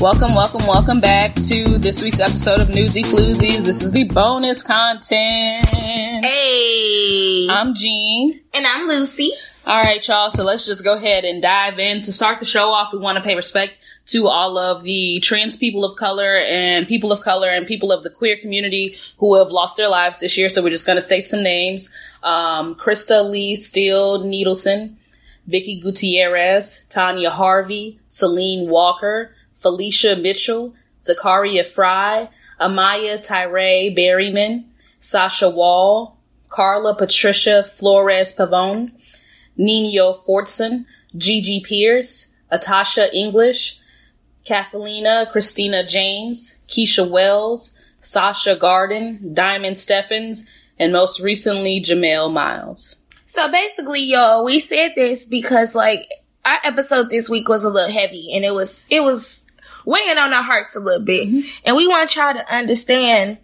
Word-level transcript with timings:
Welcome, 0.00 0.36
welcome, 0.36 0.64
welcome 0.68 1.00
back 1.00 1.34
to 1.34 1.76
this 1.76 2.00
week's 2.00 2.20
episode 2.20 2.60
of 2.60 2.68
Newsy 2.68 3.02
Floozies. 3.02 3.64
This 3.64 3.82
is 3.82 3.90
the 3.90 4.04
bonus 4.04 4.62
content. 4.62 5.66
Hey. 6.24 7.48
I'm 7.50 7.74
Jean. 7.74 8.40
And 8.54 8.64
I'm 8.64 8.86
Lucy. 8.86 9.32
All 9.66 9.82
right, 9.82 10.06
y'all. 10.06 10.30
So 10.30 10.44
let's 10.44 10.66
just 10.66 10.84
go 10.84 10.94
ahead 10.94 11.24
and 11.24 11.42
dive 11.42 11.80
in. 11.80 12.02
To 12.02 12.12
start 12.12 12.38
the 12.38 12.44
show 12.44 12.70
off, 12.70 12.92
we 12.92 13.00
want 13.00 13.18
to 13.18 13.24
pay 13.24 13.34
respect 13.34 13.72
to 14.06 14.28
all 14.28 14.56
of 14.56 14.84
the 14.84 15.18
trans 15.18 15.56
people 15.56 15.84
of 15.84 15.96
color 15.96 16.36
and 16.46 16.86
people 16.86 17.10
of 17.10 17.20
color 17.20 17.48
and 17.48 17.66
people 17.66 17.90
of 17.90 18.04
the 18.04 18.10
queer 18.10 18.38
community 18.40 18.96
who 19.18 19.34
have 19.34 19.48
lost 19.48 19.76
their 19.76 19.88
lives 19.88 20.20
this 20.20 20.38
year. 20.38 20.48
So 20.48 20.62
we're 20.62 20.70
just 20.70 20.86
going 20.86 20.96
to 20.96 21.02
state 21.02 21.26
some 21.26 21.42
names. 21.42 21.90
Um, 22.22 22.76
Krista 22.76 23.28
Lee 23.28 23.56
Steele 23.56 24.22
Needleson, 24.22 24.94
Vicky 25.48 25.80
Gutierrez, 25.80 26.86
Tonya 26.88 27.32
Harvey, 27.32 27.98
Celine 28.08 28.68
Walker, 28.68 29.34
Phylicia 29.62 30.20
Mitchell, 30.20 30.74
Zakaria 31.04 31.66
Fry, 31.66 32.28
Amia 32.60 33.18
Tyrae 33.18 33.96
Berryman, 33.96 34.64
Sasha 35.00 35.48
Wall, 35.48 36.18
Carla 36.48 36.94
Patricia 36.96 37.62
Flores 37.62 38.32
Pavone, 38.32 38.92
Nino 39.56 40.12
Fortson, 40.12 40.86
Gigi 41.16 41.60
Pierce, 41.60 42.28
Atasha 42.52 43.12
English, 43.12 43.80
Kathalina 44.46 45.30
Christina 45.30 45.84
James, 45.84 46.56
Keisha 46.68 47.08
Wells, 47.08 47.76
Sasha 48.00 48.56
Garden, 48.56 49.34
Diamond 49.34 49.78
Stephens, 49.78 50.48
and 50.78 50.92
most 50.92 51.20
recently 51.20 51.82
Jamel 51.82 52.32
Myles. 52.32 52.96
So 53.26 53.50
basically, 53.50 54.02
y'all, 54.02 54.44
we 54.44 54.60
said 54.60 54.92
this 54.96 55.26
because 55.26 55.74
like 55.74 56.08
our 56.44 56.58
episode 56.64 57.10
this 57.10 57.28
week 57.28 57.48
was 57.48 57.62
a 57.62 57.68
little 57.68 57.92
heavy 57.92 58.32
and 58.32 58.44
it 58.44 58.52
was 58.52 58.86
it 58.90 59.00
was 59.00 59.44
weighing 59.88 60.18
on 60.18 60.34
our 60.34 60.42
hearts 60.42 60.76
a 60.76 60.80
little 60.80 61.04
bit. 61.04 61.28
Mm-hmm. 61.28 61.48
And 61.64 61.74
we 61.74 61.88
want 61.88 62.14
y'all 62.14 62.34
to 62.34 62.54
understand 62.54 63.38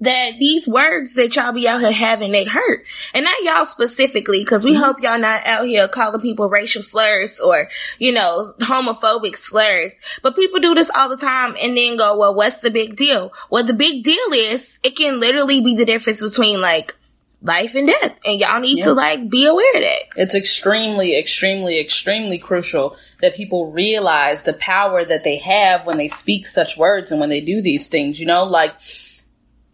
that 0.00 0.30
these 0.38 0.66
words 0.66 1.14
that 1.16 1.36
y'all 1.36 1.52
be 1.52 1.68
out 1.68 1.82
here 1.82 1.92
having, 1.92 2.32
they 2.32 2.44
hurt. 2.44 2.86
And 3.12 3.24
not 3.24 3.42
y'all 3.42 3.66
specifically, 3.66 4.42
cause 4.42 4.64
we 4.64 4.72
mm-hmm. 4.72 4.82
hope 4.82 5.02
y'all 5.02 5.18
not 5.18 5.46
out 5.46 5.66
here 5.66 5.86
calling 5.86 6.22
people 6.22 6.48
racial 6.48 6.80
slurs 6.80 7.38
or, 7.38 7.68
you 7.98 8.10
know, 8.10 8.54
homophobic 8.60 9.36
slurs. 9.36 9.92
But 10.22 10.34
people 10.34 10.60
do 10.60 10.74
this 10.74 10.90
all 10.96 11.10
the 11.10 11.18
time 11.18 11.54
and 11.60 11.76
then 11.76 11.98
go, 11.98 12.16
well, 12.16 12.34
what's 12.34 12.62
the 12.62 12.70
big 12.70 12.96
deal? 12.96 13.30
Well, 13.50 13.64
the 13.64 13.74
big 13.74 14.02
deal 14.02 14.32
is 14.32 14.78
it 14.82 14.96
can 14.96 15.20
literally 15.20 15.60
be 15.60 15.74
the 15.74 15.84
difference 15.84 16.22
between 16.22 16.62
like 16.62 16.96
life 17.42 17.74
and 17.74 17.88
death. 17.88 18.18
And 18.24 18.40
y'all 18.40 18.60
need 18.60 18.78
yeah. 18.78 18.84
to 18.84 18.92
like 18.94 19.28
be 19.28 19.46
aware 19.46 19.74
of 19.74 19.82
that. 19.82 20.02
It's 20.16 20.34
extremely, 20.34 21.18
extremely, 21.18 21.80
extremely 21.80 22.38
crucial 22.38 22.96
that 23.20 23.34
people 23.34 23.72
realize 23.72 24.42
the 24.42 24.52
power 24.54 25.04
that 25.04 25.24
they 25.24 25.38
have 25.38 25.86
when 25.86 25.98
they 25.98 26.08
speak 26.08 26.46
such 26.46 26.76
words 26.76 27.10
and 27.10 27.20
when 27.20 27.30
they 27.30 27.40
do 27.40 27.62
these 27.62 27.88
things, 27.88 28.20
you 28.20 28.26
know, 28.26 28.44
like 28.44 28.74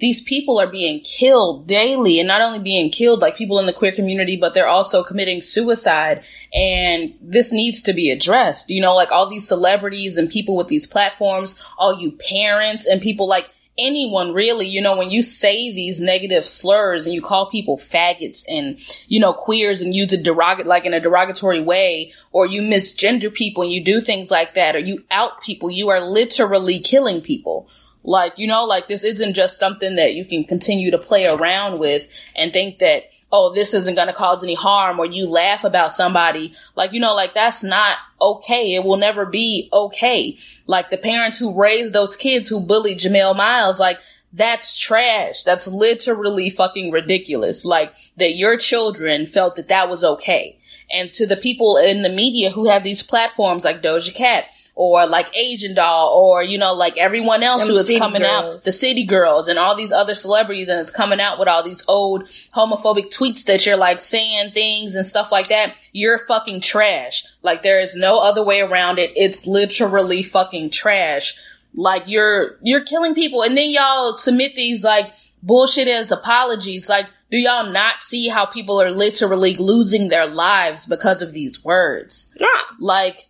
these 0.00 0.20
people 0.20 0.58
are 0.58 0.70
being 0.70 1.00
killed 1.00 1.66
daily 1.66 2.18
and 2.18 2.26
not 2.26 2.42
only 2.42 2.58
being 2.58 2.90
killed 2.90 3.20
like 3.20 3.36
people 3.36 3.58
in 3.58 3.66
the 3.66 3.72
queer 3.72 3.92
community 3.92 4.36
but 4.36 4.52
they're 4.52 4.68
also 4.68 5.02
committing 5.02 5.40
suicide 5.40 6.22
and 6.52 7.14
this 7.20 7.52
needs 7.52 7.80
to 7.80 7.92
be 7.92 8.10
addressed 8.10 8.68
you 8.68 8.80
know 8.80 8.94
like 8.94 9.12
all 9.12 9.30
these 9.30 9.46
celebrities 9.46 10.16
and 10.16 10.28
people 10.28 10.56
with 10.56 10.68
these 10.68 10.86
platforms 10.86 11.56
all 11.78 11.98
you 12.00 12.12
parents 12.28 12.86
and 12.86 13.00
people 13.00 13.28
like 13.28 13.46
anyone 13.78 14.32
really, 14.32 14.66
you 14.66 14.80
know, 14.80 14.96
when 14.96 15.10
you 15.10 15.22
say 15.22 15.72
these 15.72 16.00
negative 16.00 16.44
slurs 16.44 17.06
and 17.06 17.14
you 17.14 17.20
call 17.20 17.50
people 17.50 17.76
faggots 17.76 18.44
and, 18.48 18.78
you 19.08 19.18
know, 19.18 19.32
queers 19.32 19.80
and 19.80 19.94
use 19.94 20.12
a 20.12 20.16
derogatory, 20.16 20.68
like 20.68 20.84
in 20.84 20.94
a 20.94 21.00
derogatory 21.00 21.60
way, 21.60 22.12
or 22.32 22.46
you 22.46 22.62
misgender 22.62 23.32
people 23.32 23.62
and 23.62 23.72
you 23.72 23.84
do 23.84 24.00
things 24.00 24.30
like 24.30 24.54
that, 24.54 24.76
or 24.76 24.80
you 24.80 25.04
out 25.10 25.42
people, 25.42 25.70
you 25.70 25.88
are 25.88 26.00
literally 26.00 26.78
killing 26.78 27.20
people. 27.20 27.68
Like, 28.04 28.34
you 28.36 28.46
know, 28.46 28.64
like 28.64 28.86
this 28.86 29.02
isn't 29.02 29.34
just 29.34 29.58
something 29.58 29.96
that 29.96 30.14
you 30.14 30.24
can 30.24 30.44
continue 30.44 30.90
to 30.90 30.98
play 30.98 31.26
around 31.26 31.78
with 31.78 32.06
and 32.36 32.52
think 32.52 32.78
that, 32.78 33.04
oh, 33.36 33.52
this 33.52 33.74
isn't 33.74 33.96
going 33.96 34.06
to 34.06 34.12
cause 34.12 34.44
any 34.44 34.54
harm 34.54 35.00
or 35.00 35.06
you 35.06 35.26
laugh 35.26 35.64
about 35.64 35.90
somebody. 35.90 36.54
Like, 36.76 36.92
you 36.92 37.00
know, 37.00 37.14
like 37.14 37.34
that's 37.34 37.64
not 37.64 37.98
okay. 38.20 38.76
It 38.76 38.84
will 38.84 38.96
never 38.96 39.26
be 39.26 39.68
okay. 39.72 40.38
Like 40.68 40.90
the 40.90 40.96
parents 40.96 41.40
who 41.40 41.60
raised 41.60 41.92
those 41.92 42.14
kids 42.14 42.48
who 42.48 42.60
bullied 42.60 43.00
Jamel 43.00 43.34
Myles, 43.34 43.80
like 43.80 43.98
that's 44.34 44.78
trash. 44.78 45.42
That's 45.44 45.68
literally 45.68 46.50
fucking 46.50 46.90
ridiculous. 46.90 47.64
Like 47.64 47.94
that 48.16 48.34
your 48.34 48.58
children 48.58 49.26
felt 49.26 49.56
that 49.56 49.68
that 49.68 49.88
was 49.88 50.02
okay. 50.02 50.58
And 50.90 51.12
to 51.12 51.26
the 51.26 51.36
people 51.36 51.76
in 51.76 52.02
the 52.02 52.10
media 52.10 52.50
who 52.50 52.68
have 52.68 52.84
these 52.84 53.02
platforms 53.02 53.64
like 53.64 53.82
Doja 53.82 54.14
Cat, 54.14 54.44
or 54.76 55.06
like 55.06 55.34
Asian 55.36 55.74
Doll 55.74 56.12
or, 56.14 56.42
you 56.42 56.58
know, 56.58 56.72
like 56.72 56.98
everyone 56.98 57.42
else 57.42 57.66
Them 57.66 57.74
who 57.74 57.78
is 57.78 57.98
coming 57.98 58.22
girls. 58.22 58.60
out, 58.60 58.64
the 58.64 58.72
City 58.72 59.04
Girls 59.04 59.46
and 59.46 59.58
all 59.58 59.76
these 59.76 59.92
other 59.92 60.14
celebrities 60.14 60.68
and 60.68 60.80
it's 60.80 60.90
coming 60.90 61.20
out 61.20 61.38
with 61.38 61.48
all 61.48 61.62
these 61.62 61.84
old 61.86 62.24
homophobic 62.54 63.14
tweets 63.16 63.44
that 63.44 63.64
you're 63.64 63.76
like 63.76 64.00
saying 64.00 64.50
things 64.50 64.96
and 64.96 65.06
stuff 65.06 65.30
like 65.30 65.48
that. 65.48 65.74
You're 65.92 66.18
fucking 66.26 66.60
trash. 66.60 67.24
Like 67.42 67.62
there 67.62 67.80
is 67.80 67.94
no 67.94 68.18
other 68.18 68.44
way 68.44 68.60
around 68.60 68.98
it. 68.98 69.12
It's 69.14 69.46
literally 69.46 70.24
fucking 70.24 70.70
trash. 70.70 71.38
Like 71.74 72.04
you're, 72.06 72.58
you're 72.62 72.84
killing 72.84 73.14
people 73.14 73.42
and 73.42 73.56
then 73.56 73.70
y'all 73.70 74.14
submit 74.16 74.54
these 74.54 74.82
like 74.82 75.12
bullshit 75.42 75.88
as 75.88 76.10
apologies. 76.10 76.88
Like, 76.88 77.06
do 77.30 77.38
y'all 77.38 77.70
not 77.70 78.02
see 78.02 78.28
how 78.28 78.46
people 78.46 78.80
are 78.80 78.90
literally 78.90 79.56
losing 79.56 80.08
their 80.08 80.26
lives 80.26 80.86
because 80.86 81.22
of 81.22 81.32
these 81.32 81.64
words? 81.64 82.30
Yeah. 82.38 82.46
Like, 82.80 83.28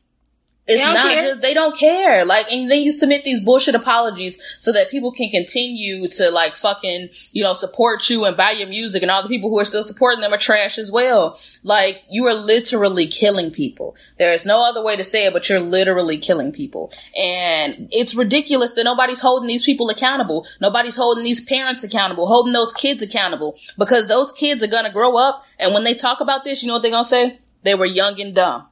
it's 0.66 0.82
not 0.82 1.08
care. 1.08 1.22
just 1.22 1.42
they 1.42 1.52
don't 1.52 1.76
care. 1.76 2.24
Like, 2.24 2.46
and 2.50 2.70
then 2.70 2.80
you 2.80 2.92
submit 2.92 3.24
these 3.24 3.40
bullshit 3.40 3.74
apologies 3.74 4.38
so 4.58 4.72
that 4.72 4.90
people 4.90 5.12
can 5.12 5.30
continue 5.30 6.08
to 6.08 6.30
like 6.30 6.56
fucking, 6.56 7.10
you 7.32 7.42
know, 7.42 7.52
support 7.54 8.08
you 8.08 8.24
and 8.24 8.36
buy 8.36 8.52
your 8.52 8.68
music 8.68 9.02
and 9.02 9.10
all 9.10 9.22
the 9.22 9.28
people 9.28 9.50
who 9.50 9.58
are 9.58 9.64
still 9.64 9.84
supporting 9.84 10.20
them 10.20 10.32
are 10.32 10.38
trash 10.38 10.78
as 10.78 10.90
well. 10.90 11.38
Like, 11.62 12.02
you 12.10 12.26
are 12.26 12.34
literally 12.34 13.06
killing 13.06 13.50
people. 13.50 13.96
There 14.18 14.32
is 14.32 14.46
no 14.46 14.62
other 14.62 14.82
way 14.82 14.96
to 14.96 15.04
say 15.04 15.26
it, 15.26 15.32
but 15.32 15.48
you're 15.48 15.60
literally 15.60 16.18
killing 16.18 16.52
people. 16.52 16.92
And 17.16 17.88
it's 17.90 18.14
ridiculous 18.14 18.74
that 18.74 18.84
nobody's 18.84 19.20
holding 19.20 19.48
these 19.48 19.64
people 19.64 19.90
accountable. 19.90 20.46
Nobody's 20.60 20.96
holding 20.96 21.24
these 21.24 21.44
parents 21.44 21.84
accountable, 21.84 22.26
holding 22.26 22.52
those 22.52 22.72
kids 22.72 23.02
accountable 23.02 23.58
because 23.78 24.06
those 24.06 24.32
kids 24.32 24.62
are 24.62 24.68
gonna 24.68 24.92
grow 24.92 25.16
up 25.16 25.44
and 25.58 25.72
when 25.74 25.84
they 25.84 25.94
talk 25.94 26.20
about 26.20 26.44
this, 26.44 26.62
you 26.62 26.68
know 26.68 26.74
what 26.74 26.82
they're 26.82 26.90
gonna 26.90 27.04
say? 27.04 27.38
They 27.62 27.74
were 27.74 27.86
young 27.86 28.20
and 28.20 28.34
dumb. 28.34 28.66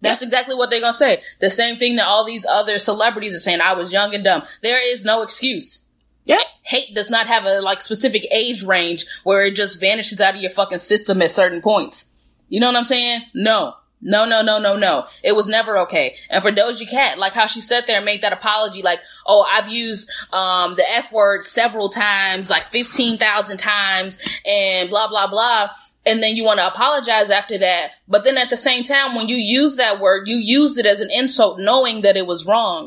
That's 0.00 0.22
exactly 0.22 0.54
what 0.54 0.70
they're 0.70 0.80
gonna 0.80 0.92
say. 0.94 1.22
The 1.40 1.50
same 1.50 1.76
thing 1.76 1.96
that 1.96 2.06
all 2.06 2.24
these 2.24 2.46
other 2.46 2.78
celebrities 2.78 3.34
are 3.34 3.40
saying. 3.40 3.60
I 3.60 3.74
was 3.74 3.92
young 3.92 4.14
and 4.14 4.22
dumb. 4.22 4.44
There 4.62 4.80
is 4.80 5.04
no 5.04 5.22
excuse. 5.22 5.84
Yeah. 6.24 6.42
Hate 6.62 6.94
does 6.94 7.10
not 7.10 7.26
have 7.26 7.44
a 7.44 7.60
like 7.60 7.80
specific 7.80 8.26
age 8.30 8.62
range 8.62 9.06
where 9.24 9.46
it 9.46 9.56
just 9.56 9.80
vanishes 9.80 10.20
out 10.20 10.34
of 10.34 10.40
your 10.40 10.50
fucking 10.50 10.78
system 10.78 11.22
at 11.22 11.32
certain 11.32 11.62
points. 11.62 12.04
You 12.48 12.60
know 12.60 12.66
what 12.66 12.76
I'm 12.76 12.84
saying? 12.84 13.22
No. 13.34 13.74
No, 14.00 14.24
no, 14.24 14.42
no, 14.42 14.60
no, 14.60 14.76
no. 14.76 15.06
It 15.24 15.34
was 15.34 15.48
never 15.48 15.76
okay. 15.78 16.14
And 16.30 16.40
for 16.40 16.52
Doja 16.52 16.88
Cat, 16.88 17.18
like 17.18 17.32
how 17.32 17.46
she 17.46 17.60
sat 17.60 17.88
there 17.88 17.96
and 17.96 18.04
made 18.04 18.22
that 18.22 18.32
apology, 18.32 18.80
like, 18.80 19.00
oh, 19.26 19.44
I've 19.50 19.68
used 19.68 20.08
um, 20.32 20.76
the 20.76 20.88
F 20.88 21.12
word 21.12 21.44
several 21.44 21.88
times, 21.88 22.48
like 22.48 22.66
15,000 22.66 23.56
times, 23.56 24.18
and 24.46 24.88
blah, 24.88 25.08
blah, 25.08 25.28
blah 25.28 25.70
and 26.08 26.22
then 26.22 26.36
you 26.36 26.42
want 26.42 26.58
to 26.58 26.66
apologize 26.66 27.28
after 27.30 27.58
that. 27.58 27.90
But 28.08 28.24
then 28.24 28.38
at 28.38 28.48
the 28.48 28.56
same 28.56 28.82
time, 28.82 29.14
when 29.14 29.28
you 29.28 29.36
use 29.36 29.76
that 29.76 30.00
word, 30.00 30.26
you 30.26 30.36
used 30.36 30.78
it 30.78 30.86
as 30.86 31.00
an 31.00 31.10
insult 31.10 31.60
knowing 31.60 32.00
that 32.00 32.16
it 32.16 32.26
was 32.26 32.46
wrong. 32.46 32.86